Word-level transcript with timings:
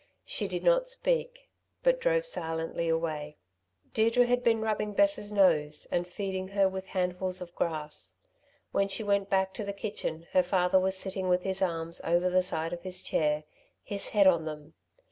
She 0.25 0.47
did 0.47 0.63
not 0.63 0.89
speak, 0.89 1.51
but 1.83 2.01
drove 2.01 2.25
silently 2.25 2.89
away. 2.89 3.37
Deirdre 3.93 4.25
had 4.25 4.41
been 4.43 4.59
rubbing 4.59 4.93
Bess's 4.93 5.31
nose 5.31 5.85
and 5.91 6.07
feeding 6.07 6.47
her 6.47 6.67
with 6.67 6.87
handfuls 6.87 7.39
of 7.39 7.53
grass. 7.53 8.15
When 8.71 8.87
she 8.87 9.03
went 9.03 9.29
back 9.29 9.53
to 9.53 9.63
the 9.63 9.73
kitchen 9.73 10.25
her 10.31 10.41
father 10.41 10.79
was 10.79 10.97
sitting 10.97 11.29
with 11.29 11.43
his 11.43 11.61
arms 11.61 12.01
over 12.03 12.31
the 12.31 12.41
side 12.41 12.73
of 12.73 12.81
his 12.81 13.03
chair, 13.03 13.43
his 13.83 14.07
head 14.09 14.25
on 14.25 14.45
them. 14.45 14.73